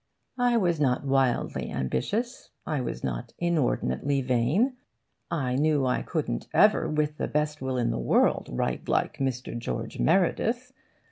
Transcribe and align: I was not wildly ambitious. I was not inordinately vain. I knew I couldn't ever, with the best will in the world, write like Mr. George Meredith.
I 0.39 0.57
was 0.57 0.79
not 0.79 1.05
wildly 1.05 1.69
ambitious. 1.69 2.49
I 2.65 2.81
was 2.81 3.03
not 3.03 3.33
inordinately 3.37 4.23
vain. 4.23 4.77
I 5.29 5.53
knew 5.53 5.85
I 5.85 6.01
couldn't 6.01 6.47
ever, 6.55 6.89
with 6.89 7.17
the 7.19 7.27
best 7.27 7.61
will 7.61 7.77
in 7.77 7.91
the 7.91 7.99
world, 7.99 8.49
write 8.51 8.89
like 8.89 9.17
Mr. 9.17 9.55
George 9.55 9.99
Meredith. 9.99 10.73